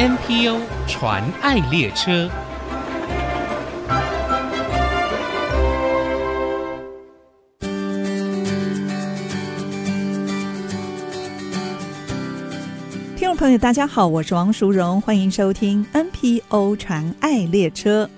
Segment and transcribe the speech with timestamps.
[0.00, 2.30] NPO 传爱列车。
[13.14, 18.08] 听众朋友，大家好，我是王淑荣，欢迎收听 NPO 传爱列车。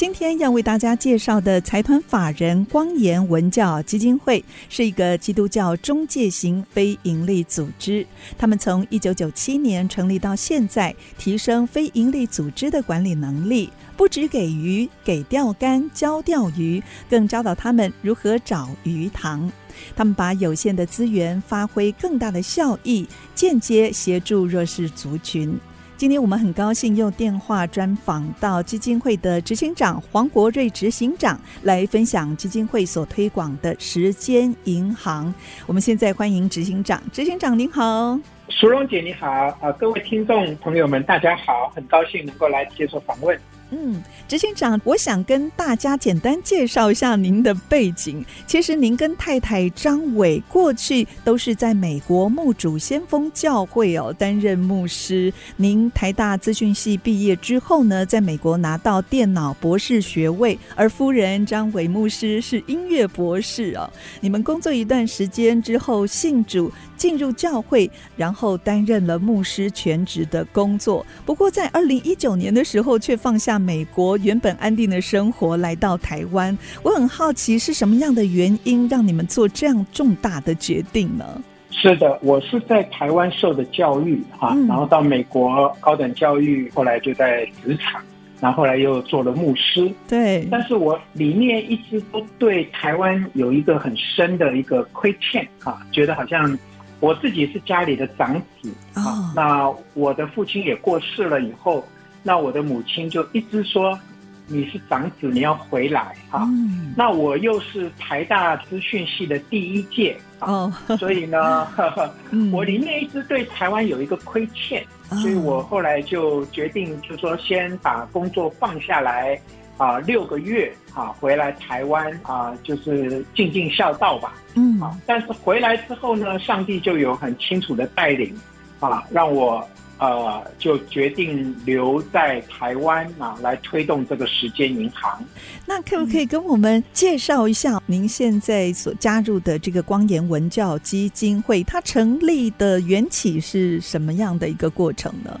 [0.00, 8.06] 今天要为大家介绍的财团法人光言文教基金会是一个基督教中介型非营利组织。
[8.38, 19.52] 他们从一九九七年成立到现在，提升非营利组织的管理能力，不只给鱼、给钓竿、教钓鱼，更教导他们如何找鱼塘。
[19.94, 25.60] 他们把有限的资源发挥更大的效益，间接协助弱势族群。
[26.00, 35.34] 今天我们很高兴用电话专访到基金会的执行长黄国瑞执行长，来分享基金会所推广的时间银行。
[35.66, 38.18] 我们现在欢迎执行长，执行长您好，
[38.48, 39.28] 淑荣姐你好，
[39.60, 43.38] 啊，各位听众朋友们大家好，很高兴能够来接受访问。
[43.70, 48.24] 嗯，执行长，我想跟大家简单介绍一下您的背景。
[48.46, 55.32] 其实您跟太太张伟过去都是在美国牧主先锋教会哦担任牧师。
[55.56, 63.88] 您台大资讯系毕业之后呢，在美国拿到电脑博士学位，而夫人张伟牧师是音乐博士哦。
[64.20, 71.06] 你们工作一段时间之后信主，进入教会，然后担任了牧师全职的工作。
[71.24, 73.58] 不过在二零一九年的时候，却放下。
[73.70, 81.40] 美国原本安定的生活来到台湾，我很好奇是什么样的原因让你们做这样重大的决定呢？
[81.70, 88.02] 是的，我是在台湾受的教育哈，嗯、然后到美国高等教育，后来就在职场，
[88.40, 89.88] 然后后来又做了牧师。
[90.08, 96.58] 对，但是我里面一直都对台湾有一个很深的一个亏欠啊，觉得好像
[97.00, 101.84] 我自己是家里的长子啊，哦、那我的父亲也过世了以后。
[102.22, 103.98] 那我的母亲就一直说，
[104.46, 106.44] 你是长子，你要回来啊。
[106.44, 119.40] 嗯、那我又是台大资讯系的第一届哦，所以呢，呵 呵嗯、我里面一直对台湾有一个亏欠，哦、所以我后来就决定，就说先把工作放下来
[119.80, 124.34] 啊，六个月啊，回来台湾啊，就是尽尽孝道吧。
[124.54, 128.38] 嗯，啊，但是回来之后呢，上帝就有很清楚的带领
[128.78, 129.66] 啊，让我。
[130.02, 135.22] 呃，就决定留在台湾啊，来推动这个时间银行。
[135.66, 141.62] 那可不可以跟我们介绍一下您现在所加入的这个光言文教基金会？
[141.64, 145.38] 它成立的缘起是什么样的一个过程呢？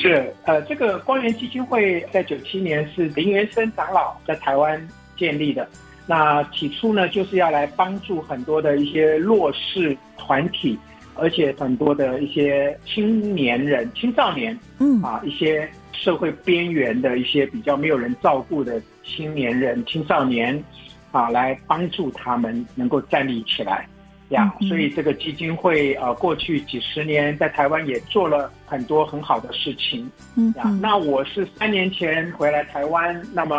[0.00, 5.68] 是呃，这个光源基金会在九七年是林元生长老在台湾建立的。
[6.06, 10.78] 那起初呢，就是要来帮助很多的一些弱势团体。
[11.20, 20.62] 而且很多的一些青年人、青少年，嗯啊，一些社会边缘的一些比较没有人照顾的青年人、青少年，
[21.10, 23.88] 啊，来帮助他们能够站立起来
[24.30, 24.52] 呀。
[24.60, 30.10] 嗯、所以这个基金会呃，过去几十年在台湾也做了很多很好的事情。
[30.36, 33.56] 嗯呀，那我是三年前回来台湾，那么。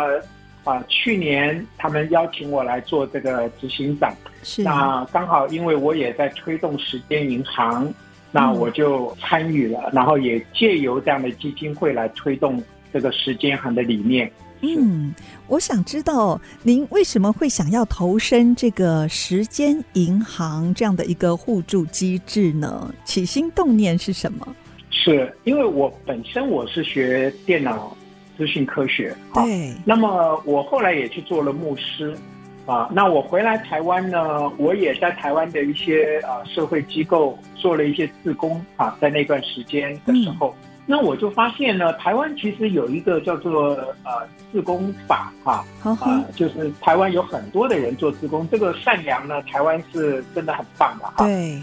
[0.62, 7.94] 啊，去年他们邀请我来做这个执行长，是那刚好因为我也在推动时间银行，嗯、
[8.30, 14.30] 那我就参与了，然后也借由这样的基金会来推动这个时间银行的理念。
[14.60, 15.14] 嗯，
[15.46, 22.94] 我想知道您为什么会想要投身这个时间银行这样的一个互助机制呢？
[23.04, 24.46] 起心动念是什么？
[24.90, 27.96] 是因为我本身我是学电脑。
[28.38, 29.70] 资讯科学，对。
[29.84, 32.16] 那么我后来也去做了牧师，
[32.64, 43.68] 啊，那我回来台湾呢，我也在台湾的一些啊社会机构做了一些自工啊，在那段时间的时候，嗯、那我就发现呢，台湾其实有一个叫做
[44.02, 51.62] 呃自工法哈，啊，啊，就是台湾有很多的人做自工，这个善良呢，台湾是真的很棒的哈，对，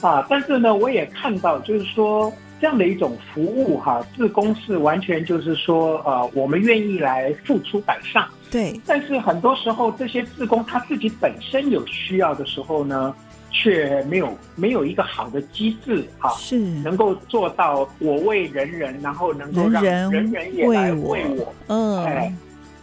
[0.00, 2.32] 啊，但是呢，我也看到就是说。
[2.62, 8.24] 这样的一种服务哈，自工是完全就是说，呃，我们愿意来付出百上。
[8.52, 8.80] 对。
[8.86, 13.12] 但是很多时候，这些自工他自己本身有需要的时候呢，
[13.52, 21.54] 却没有没有一个好的机制哈，是能够做到我为人人，然后能够让人人也来为我。
[21.68, 22.04] 嗯。
[22.04, 22.34] 哎，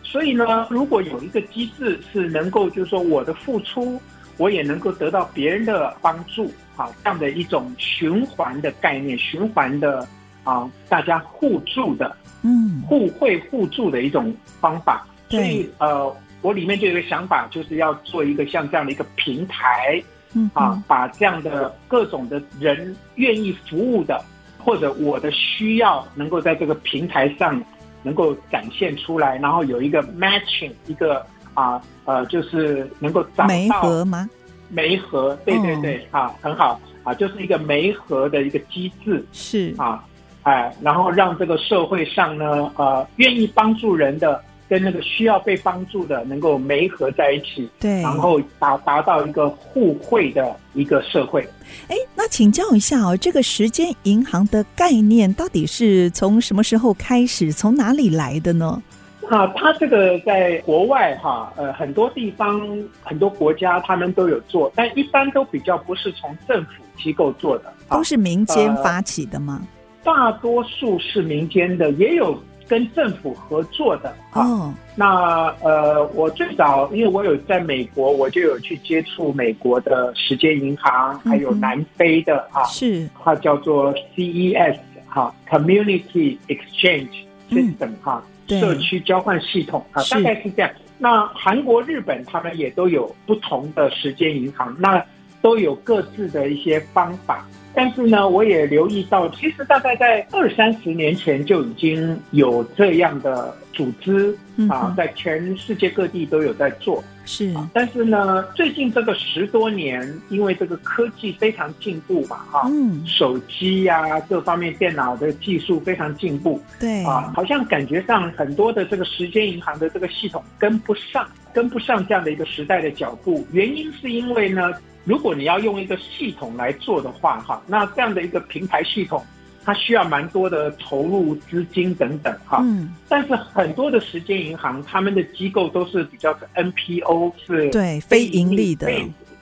[0.04, 4.00] 所以呢，如果有一个机制是能够，就是说我的付出。
[4.38, 10.08] 我也能够得到别人的帮助，啊，这样的一种循环的概念，循环的
[10.46, 15.06] 啊，大家互助的，嗯，互惠互助的一种方法。
[15.30, 20.02] 所以，呃，我里面就有一个想法，就是要做一个像这样的一个平台，
[20.34, 24.24] 嗯，啊，把这样的各种的人愿意服务的
[24.58, 27.60] 或者我的需要能够在这个平台上
[28.04, 34.30] 能够展现出来，然后有一个 matching，一个啊呃，就是能够找到媒合吗？
[34.70, 40.04] 媒合，对对对，哦、啊，很好啊，就是一个媒合的一个机制，是啊，
[40.44, 44.44] 哎，然后让这个社会上呢，呃，愿意帮助人的。
[44.70, 51.42] 跟那个需要被帮助的能够媒合在一起，对，然后达达到一个互惠的一个社会。
[51.88, 58.82] 哎，那请教一下哦，这个时间银行的概念到底是从什么时候开始，从哪里来的呢？
[59.28, 62.62] 啊，它这个在国外哈，呃，很多地方、
[63.02, 69.62] 很多国家他们都有做，但一般都比较不是从政府机构做的，都是民间发起的吗？
[69.62, 69.68] 呃，
[70.04, 72.40] 大多数是民间的，也有。
[72.70, 74.72] 跟政府合作的啊，oh.
[74.96, 83.10] 那呃，我最早因为我有在美国，我就有去接触美国的时间银行，还有南非的啊，是。
[83.24, 84.78] 它叫做 CES
[85.08, 87.10] 哈，Community Exchange
[87.50, 90.70] System 哈，社区交换系统啊，大概是这样。
[91.00, 95.04] 那韩国、日本他们也都有不同的时间银行，那
[95.42, 97.48] 都有各自的一些方法。
[97.74, 104.36] 但是呢，我也留意到，其实大概在二三十年前就已经有这样的组织
[104.68, 107.02] 啊，在全世界各地都有在做。
[107.26, 123.46] 是，但是呢，最近这个十多年，因为这个科技非常进步嘛，哈，嗯，手机呀，各方面电脑的技术非常进步，对啊，好像感觉上很多的这个时间银行的这个系统跟不上，跟不上这样的一个时代的脚步。
[123.52, 124.72] 原因是因为呢。
[125.06, 129.26] 如果你要用一个系统来做的话，哈，那这样的一个平台系统，
[129.64, 132.60] 它需要蛮多的投入资金等等，哈。
[132.62, 132.94] 嗯。
[133.08, 138.92] 但是很多的时间银行，他们的机构都是比较是 NPO，是对非盈利的。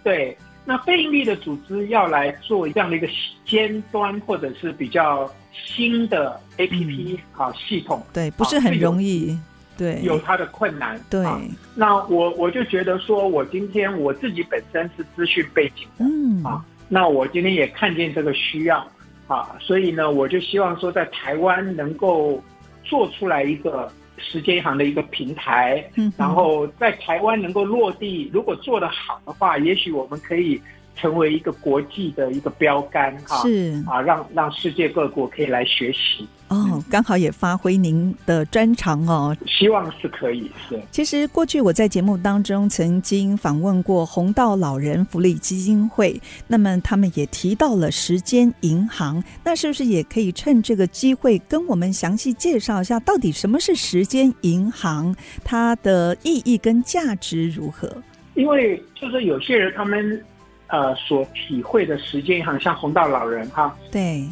[0.03, 3.07] 对，那非盈利的组织要来做这样的一个
[3.45, 9.37] 尖端或者是比较新的 APP 啊系统，对，不是很容易。
[9.77, 10.99] 对，有他的困难。
[11.09, 11.39] 对，啊、
[11.75, 16.43] 那我我就觉得说，我今天我自己本身是资讯背景的，嗯。
[16.43, 18.85] 啊，那我今天也看见这个需要
[19.27, 22.43] 啊，所以呢，我就希望说，在台湾能够
[22.83, 30.61] 做出来一个时间银行的一个平台，嗯，然后在台湾能够落地，如果做得好的话，也许我们可以。
[30.99, 33.83] 成为一个国际的一个标杆哈，是。
[33.85, 40.79] 啊，让让世界各国可以来学习哦，刚好也发挥您的专长哦，希望是可以是。
[40.91, 57.91] 其实过去我在节目当中曾经访问过红道老人福利基金会，那么他们也提到了时间银行，那是不是也可以趁这个机会跟我们详细介绍一下，到底什么是时间银行，它的意义跟价值如何？
[58.35, 60.23] 因为就是有些人他们。
[60.69, 64.27] 呃，所体会的时间银行，像红道老人哈，对，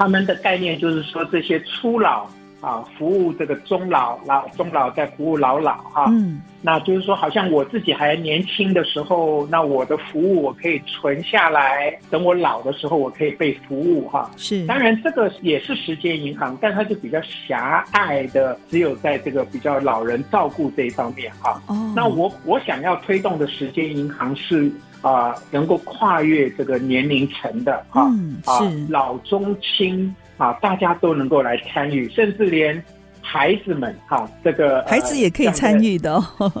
[0.00, 2.26] 他们的概念就是说，这些初老
[2.62, 14.30] 啊，服务这个中老老中老，在服务老老哈，嗯，那就是说，好像我自己还年轻的时候，那我的服务我可以存下来，等我老的时候，我可以被服务哈。
[14.38, 21.60] 是，当然这个也是时间银行，但它就比较狭隘的，只有在这个比较老人照顾这一方面哈。
[21.66, 24.72] 哦，那我我想要推动的时间银行是。
[25.02, 32.82] 啊、呃，能够跨越这个年龄层的啊，嗯、啊，老中青啊，大家都能够来参与，甚至连
[33.20, 36.52] 孩子们哈、啊，这个孩子也可以参与的哦。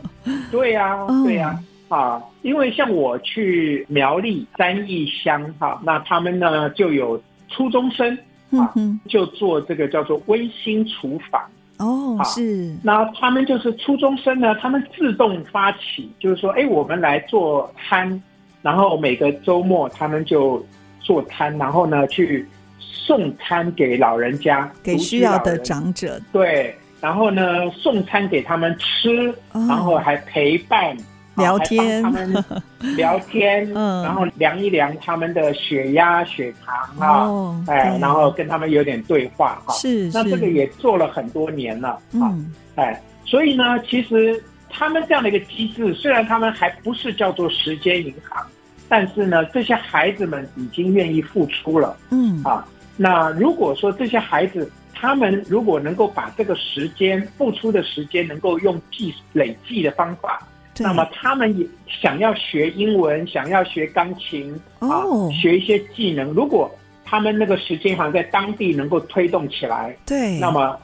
[0.50, 8.16] 对呀、啊，对呀、啊，啊，因为像我去苗栗三义乡哈、啊，那他们呢就有初中生
[8.52, 11.42] 啊，嗯、就做这个叫做温馨厨房。
[11.78, 12.76] 哦，是。
[12.82, 18.22] 那他们就是初中生呢，他们自动发起，就是说，哎，我们来做餐。
[18.62, 20.64] 然后每个周末他们就
[21.00, 22.46] 做餐，然后呢去
[22.78, 26.20] 送餐给老人家，给需要的长者。
[26.30, 30.96] 对，然后呢送餐给他们吃，哦、然后还陪伴
[31.36, 32.44] 聊天，他们
[32.96, 39.72] 聊天，嗯，然后量一量他们的血压、血糖啊，哦、哎，然后跟他们有点对话哈。
[39.74, 44.42] 是，那这个也做了很多年了，嗯，哎，所以呢，其实。
[44.72, 48.46] 他们这样的一个机制，虽然他们还不是叫做时间银行，
[48.90, 51.96] 但是呢，这些孩子们已经愿意付出了。
[52.10, 52.42] 嗯。
[52.44, 52.68] 啊，
[52.98, 60.46] 那如果说这些孩子，他们如果能够把这个时间付出的时间，能够用计累计的方法，
[60.78, 66.70] 那么他们也想要学英文，想要学钢琴啊，哦、学一些技能，如果
[67.04, 70.76] 他们那个时间好像在当地能够推动起来，对，那么。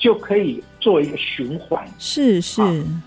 [0.00, 2.62] 就可以做一个循环，是是，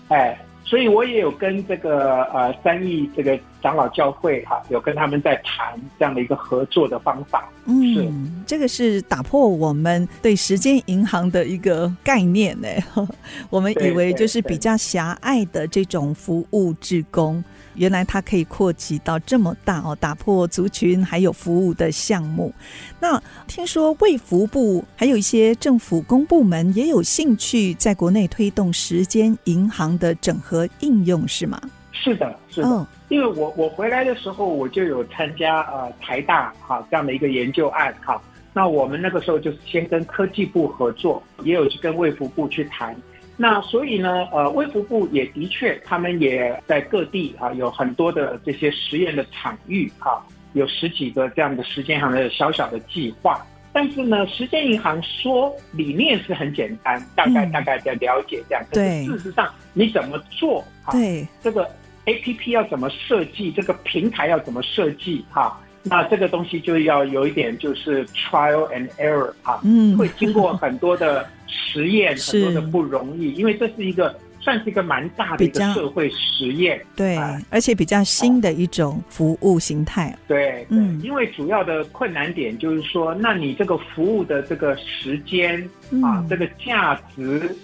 [0.06, 7.48] 哎，所以我也有跟这个呃三义这个长老教会哈、啊，有跟他们在谈这样的一个合作的方法。
[7.66, 8.10] 嗯，是
[8.46, 12.68] 这个是打破我们对时间银行的一个概念呢。
[13.50, 17.44] 我们以为就是比较狭隘的这种服务职工。
[17.74, 22.52] 原来它可以扩及到这么大哦，打破族群还有服务的项目。
[23.00, 31.60] 那听说卫福部还有一些政府公部门也有兴趣在国内推动时间银行的整合应用，是吗？
[31.92, 32.68] 是的，是的。
[32.68, 38.20] 哦、因为我我回来的时候，我就有参加呃台大哈这样的一个研究案哈。
[38.52, 42.94] 那我们那个时候就是先跟科技部合作，也有去跟卫福部去谈。
[43.36, 50.22] 那所以呢，呃，卫福部也的确，他们也在各地啊有很多的这些实验的场域啊，
[50.52, 53.44] 有十几个这样的时间银行的小小的计划。
[53.72, 58.64] 但是呢，时间银行说理念是很简单，大概大概在了解这样。
[58.70, 60.64] 嗯、可是事实上你怎么做？
[60.92, 61.68] 对，这个
[62.06, 63.50] APP 要怎么设计？
[63.50, 65.24] 这个平台要怎么设计？
[65.32, 65.60] 哈。
[65.90, 77.18] 那这个东西就要有一点，就是 trial and error 啊，嗯，会经过很多的实验，很多的不容易，因为这是一个算是一个蛮大的一个社会实验，对，
[77.50, 85.60] 而且比较新的一种服务形态，啊、对，嗯，因为主要的困难点就是说，那你这个服务的这个时间
[86.02, 87.54] 啊，嗯、这个价值。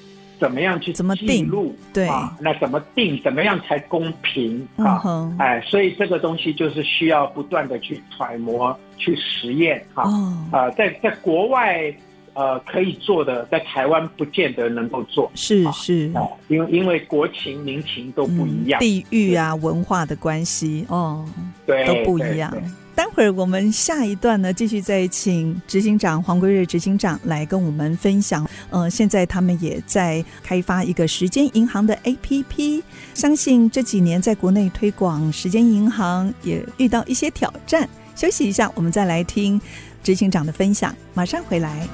[0.40, 1.76] 怎么样去怎么定录？
[1.92, 3.20] 对啊，那怎么定？
[3.22, 5.00] 怎么样才公平啊？
[5.04, 10.04] 嗯、哎，所以这个东西就是需要不断的去揣摩、去实验啊。
[10.04, 11.94] 啊、哦呃，在在国外
[12.34, 15.30] 呃可以做的，在台湾不见得能够做。
[15.34, 16.12] 是是，
[16.48, 21.24] 因为因为国情民情都不一样，嗯、地域啊文化的关系哦，
[21.66, 22.52] 对，都不一样。
[22.92, 28.46] 待会儿我们下一段呢，继续再请执行长黄贵瑞执行长来跟我们分享。
[28.68, 32.82] 呃，现在他们也在开发一个时间银行的 APP，
[33.14, 37.88] 相信这几年在国内推广时间银行也遇到一些挑战。
[38.14, 39.58] 休息一下，我们再来听
[40.02, 40.94] 执行长的分享。
[41.14, 41.88] 马上回来。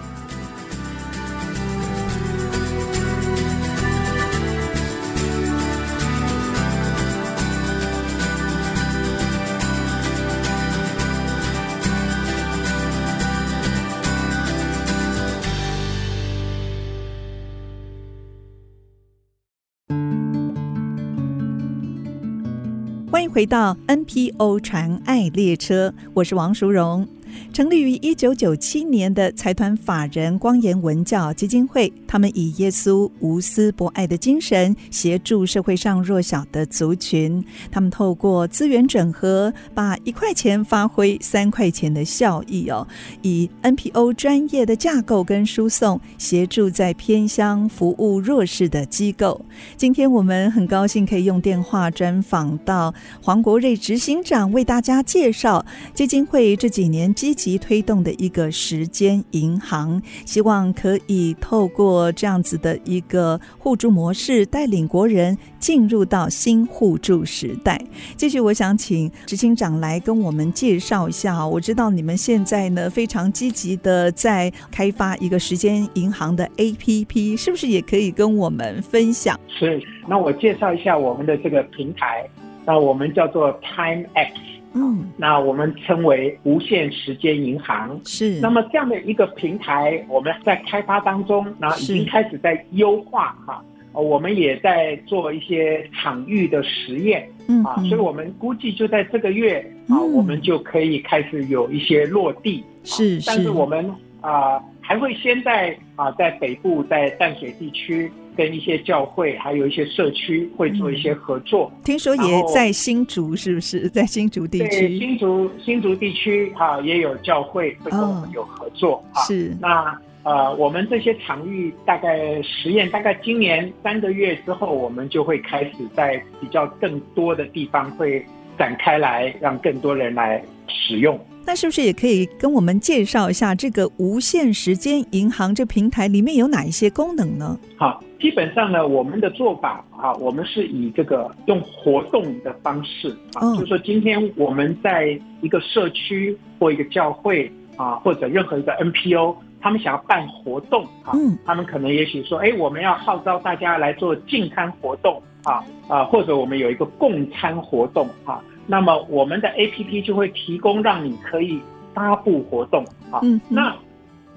[23.09, 27.07] 欢迎回到 NPO 传爱列车，我是王淑荣。
[27.53, 37.45] 成立于一九九七年的财团法人光言文教基金会，他们以耶稣无私博爱的精神，协助社会上弱小的族群。
[37.71, 42.87] 他们透过资源整合，把一块钱发挥三块钱的效益哦。
[43.23, 49.41] 以 NPO 专业的架构跟输送，协助在偏乡服务弱势的机构。
[49.77, 57.07] 今天我们很高兴可以用电话专访到黄国瑞执行长，为大家介绍基金会这几年。
[57.17, 67.81] 积极推动的一个时间银行，希望可以透过这样子的一个互助模式，带领国人进入到新互助时代。
[68.17, 71.47] 继续，我想请执行长来跟我们介绍一下。
[71.47, 79.39] 我知道你们现在呢非常积极的在开发一个时间银行的 APP，是不是也可以跟我们分享？
[79.49, 82.29] 是，那我介绍一下我们的这个平台，
[82.65, 84.56] 那我们叫做 TimeX。
[84.75, 88.41] 嗯，那我们称为无限时间银行是。
[88.41, 93.65] 那么这样的一个平台，我们在开发当中，然后已经开始在优化哈。
[93.93, 99.59] 我们也在做一些场域的实验，嗯啊，所以我们估计就在这个月
[99.89, 102.63] 啊，我们就可以开始有一些落地。
[102.85, 108.13] 是，但是我们啊还会先在啊在北部，在淡水地区。
[108.37, 111.73] 跟一些教会，还有一些社区会做一些合作。
[111.75, 114.99] 嗯、听说也在新竹，是不是 在新竹地区？
[114.99, 118.97] 新竹新竹地区哈、啊，也有教会会跟我们有合作。
[118.97, 128.25] 哦啊、是那呃，我们这些场域大概实验，大概今年三个月之后，我们就会开始在比较更多的地方会
[128.59, 131.19] 展开来，让更多人来使用。
[131.49, 137.57] 那是不是也可以跟我们介绍一下这个无限时间银行这平台里面有哪一些功能呢？
[137.77, 158.43] 好，基本上呢，我们的做法啊，我们是以这个用活动的方式啊，就是说今天我们在一个社区或一个教会啊，或者任何一个 NPO，他们想要办活动啊，嗯他们可能也许说，哎，我们要号召大家来做净滩活动啊啊，或者我们有一个共餐活动啊。
[158.67, 161.61] 那么我们的 APP 就会提供让你可以
[161.95, 163.75] 发布活动啊，嗯，那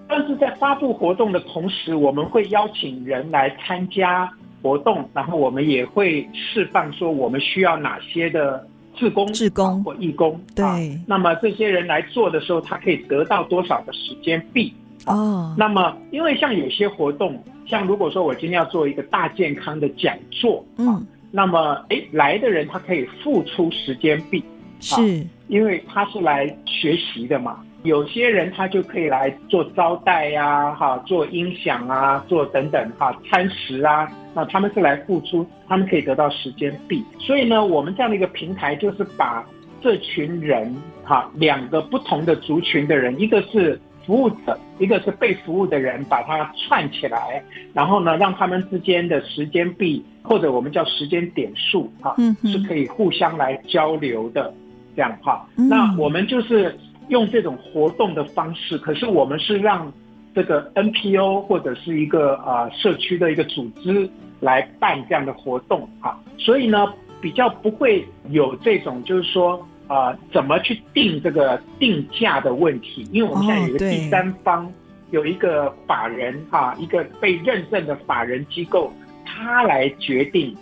[0.07, 10.39] 但是在发布活动的同时，我们会邀请人来参加活动，然后我们也会释放说我们需要哪些的志工、志工或义工。
[10.55, 14.71] 对、啊，那么这些人来做的时候，他可以得到多少的时间币？
[15.05, 24.43] 哦，那么因为像有些活动，像如果说我今天要做一个大健康的讲座，嗯，那么诶来的人他可以付出时间币，
[24.79, 27.63] 是，因为他是来学习的嘛。
[27.83, 37.01] 有些人他就可以来做招待呀、啊，哈，做音响啊，做等等哈，餐食啊，那他们是来付出，他们可以得到时间币。
[37.19, 39.45] 所以呢，我们这样的一个平台就是把
[39.81, 40.75] 这群人
[41.05, 43.79] 哈，两个不同的族群的人，一个是
[44.09, 47.43] 服务者，一个是被服务的人，把它串起来，
[47.75, 54.51] 然后呢，让他们之间的时间币或者我们叫时间点数哈，是可以互相来交流的，
[54.95, 55.47] 这样哈。
[55.55, 56.75] 那我们就是。
[57.09, 59.91] 用这种活动的方式，可是我们是让
[60.35, 64.07] 这个 NPO 或者是一个啊、呃、社区的一个组织
[64.39, 74.71] 来办这样的活动啊，所以呢比较不会有这种就是说啊、呃、怎么去定这个定价的问题，因为我们现在有一个第三方，哦、
[75.11, 78.93] 有一个法人哈、啊，一个被认证的法人机构，
[79.25, 80.55] 他来决定。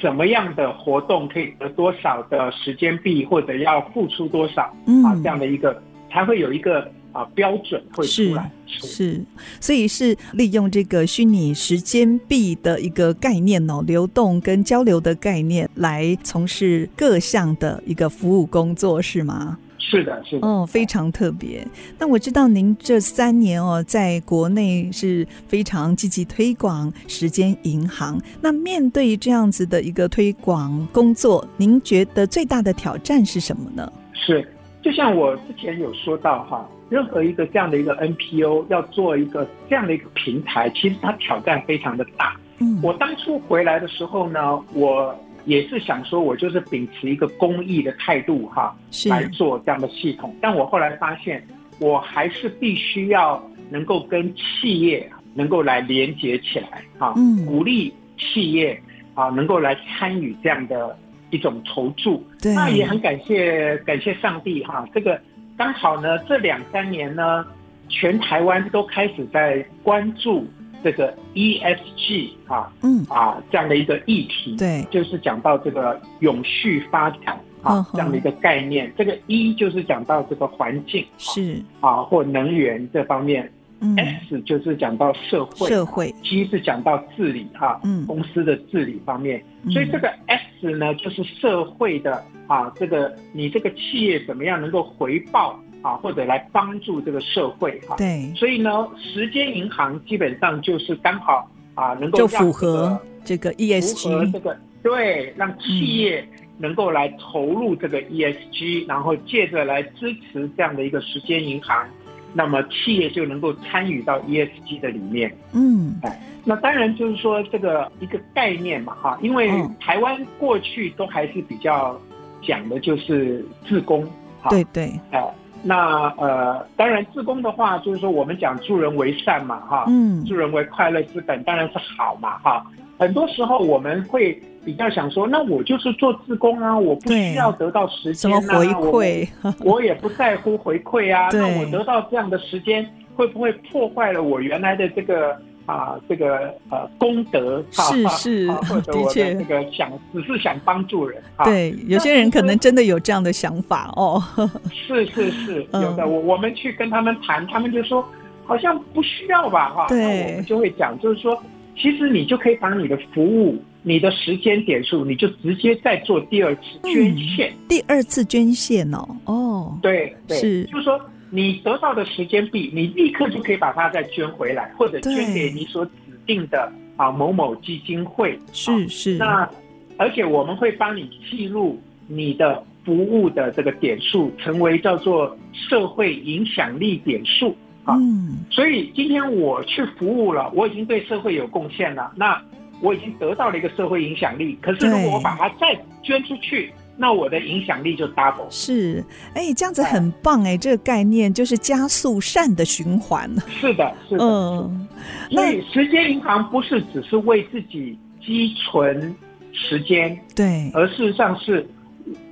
[0.00, 4.74] 什么样的活动可以得多少的时间币，或者要付出多少？
[4.86, 5.80] 嗯，啊，这样的一个
[6.10, 8.52] 才会有一个啊标准会出来。
[8.66, 9.24] 是，是，
[9.60, 19.58] 所以是利用这个虚拟时间币的一个概念哦，流动跟交流的概念来从事各项的一个服务工作，是吗？
[19.78, 21.64] 是的，是的，哦，非常特别。
[21.98, 28.20] 那我知道您这三年哦，在国内是非常积极推广时间银行。
[28.40, 33.92] 那面对这样子的一个推广工作，您觉得最大的挑战是什么呢？
[34.14, 34.48] 是，
[34.84, 42.36] 就像我之前有说到哈，任何一个这样的一个 NPO 要做一个这样的一个平台，其实它挑战非常的大。
[42.58, 45.18] 嗯，我当初回来的时候呢，我。
[45.46, 48.74] 也是想说，我就是秉持一个公益的态度哈，
[49.10, 50.34] 来做这样的系统。
[50.40, 51.46] 但我后来发现，
[51.78, 57.12] 我还是必须要能够跟企业能够来连接起来哈，
[57.46, 58.82] 鼓励企业
[59.12, 60.98] 啊能够来参与这样的
[61.34, 62.22] 一种投注。
[62.42, 65.20] 那也很感谢感谢上帝哈，这个
[65.56, 67.44] 刚好呢这两三年呢，
[67.88, 70.46] 全台湾都开始在关注。
[70.84, 78.92] 这个 ESG 啊，嗯啊，这样的一个议题，对，就是讲到这个永续发展啊，这样的一个概念。
[78.94, 83.50] 这个 E 就是讲到这个环境是啊，或能源这方面。
[83.96, 86.14] S 就是讲到社会，社会。
[86.22, 89.42] G 是讲到治理哈，嗯，公司的治理方面。
[89.70, 90.42] 所以这个 S
[90.72, 95.58] 呢，就是社会的啊，这个你这个企业怎么样能够回报？
[95.82, 111.86] 啊，或者来帮助这个社会哈，对，所以呢，时间银行基本上就是刚好啊，能够、这个、就符合这个 ESG，符合这个对，让企业能够来投入这个 ESG，、嗯、然后借着来支持这样的一个时间银行，
[112.34, 115.34] 那么企业就能够参与到 ESG 的里面。
[115.52, 121.98] 嗯，哎，那当然就是说这个一个概念嘛，哈，因为台湾过去都还是比较
[122.42, 124.06] 讲的就是自工，
[124.50, 125.24] 对对，哎。
[125.66, 132.62] 那呃，当然，自工的话，就是说我们讲助人为善嘛，哈，嗯，助人为快乐之本，当然是好嘛，哈。
[132.98, 139.28] 很多时候我们会比较想说，那我就是做自工啊，我不需要得到时间啊，什么回馈，
[139.60, 141.28] 我，我也不在乎回馈啊。
[141.34, 145.36] 那我得到这样的时间，会不会破坏了我原来的这个？
[145.66, 151.22] 啊，这个呃功德是是，或者我的这个想只是想帮助人。
[151.42, 154.22] 对，有些人可能真的有这样的想法哦。
[154.70, 156.06] 是是是，有的。
[156.06, 158.06] 我我们去跟他们谈，他们就说
[158.44, 159.86] 好像不需要吧，哈。
[159.88, 160.02] 对。
[160.02, 161.42] 那我们就会讲，就是说，
[161.76, 167.52] 其实你就可以把你的服务、你的时间点数，你就直接再做第二次捐献。
[167.68, 171.00] 第二次捐献哦，哦，对对，是，就是说。
[171.30, 175.92] 你得到的时间币，你立刻就可以把它再捐回来，或者捐给你所指
[176.24, 178.38] 定的啊某某基金会。
[178.52, 179.14] 是是。
[179.16, 179.50] 那
[179.96, 187.96] 而且我们会帮你记录你的服务的这个点数，成为叫做社会影响力点数啊。
[187.96, 188.38] 嗯。
[188.50, 192.40] 所以今天我去服务了，我已经对社会有贡献了，那
[192.80, 194.58] 我已经得到了一个社会影响力。
[194.60, 196.72] 可是如果我把它再捐出去。
[196.96, 203.28] 那我的影响力就 double 是，哎，这样子很棒哎，这个概念就是加速善的循环。
[203.48, 204.88] 是的，是的，嗯，
[205.32, 209.12] 所以时间银行不是只是为自己积存
[209.50, 211.68] 时间，对，而事实上是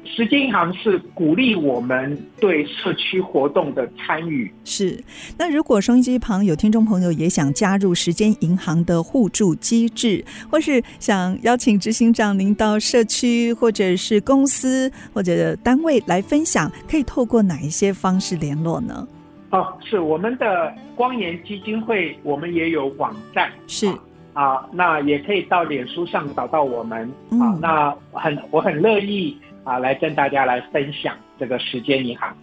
[0.05, 4.53] 时间银行是鼓励我们对社区活动的参与。
[4.65, 5.03] 是，
[5.39, 19.07] 那如果收音机旁有听众朋友也想加入时间银行的互助机制，或是想邀请执行长您到社区或者是公司或者单位来分享，可以透过哪一些方式联络呢？
[19.51, 23.51] 哦，是我们的光研基金会，我们也有网站。
[23.67, 23.87] 是。
[24.35, 27.07] 啊，那也可以到脸书上找到我们。
[27.33, 32.37] 啊，那很我很乐意啊，来跟大家来分享这个时间银行。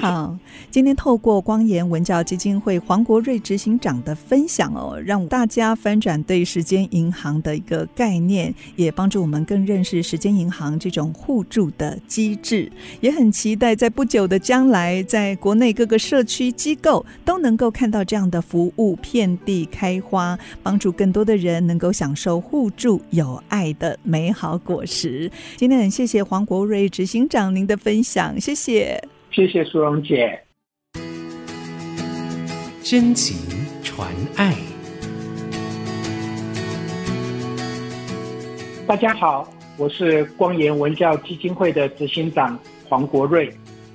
[0.00, 0.36] 好，
[0.70, 12.70] 今天透过光岩文教基金会黄国瑞执行长的分享哦，让大家翻转对时间银行的一个概念，也帮助我们更认识时间银行这种互助的机制。
[13.00, 25.30] 也很期待在不久的将来，在国内各个社区机构都能够看到这样的服务遍地开花，帮助更多的人能够享受互助有爱的美好果实。
[25.56, 29.07] 今天很谢谢黄国瑞执行长您的分享，谢谢。
[29.38, 30.36] 谢谢苏荣姐。
[32.82, 33.36] 真情
[33.84, 34.52] 传爱。
[38.84, 43.48] 大家好，我是光研文教基金会的执行长黄国瑞。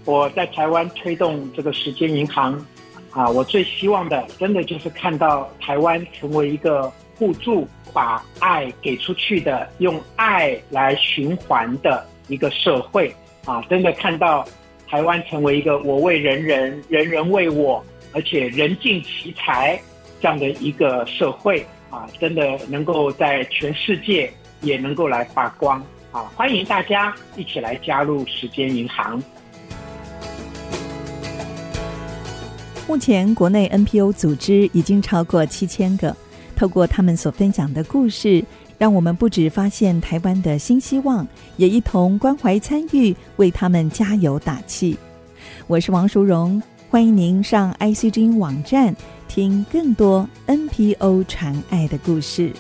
[0.06, 2.66] 我在台湾推动这个时间银行
[3.12, 13.62] 啊，我最希望的，真的就是看到台湾成为一个互助、把爱给出去的，用爱来循环的一个社会啊！
[13.64, 14.48] 真的看到。
[14.94, 19.82] 台湾成为一个我为人人，人人为我，而且人尽其才
[20.22, 26.32] 这样的一个社会啊，真的能够在全世界也能够来发光啊！
[26.36, 29.20] 欢迎大家一起来加入时间银行。
[32.88, 36.16] 目前国内 NPO 组织已经超过七千个，
[36.56, 38.46] 透过他们所分享的故事。
[38.78, 41.26] 让我们不止发现台湾的新希望，
[41.58, 44.98] 也一同关怀参与，为他们加油打气。
[45.68, 48.96] 我是王淑荣，欢迎您上 ICG 网站
[49.28, 52.52] 听更多 NPO 传爱的故事。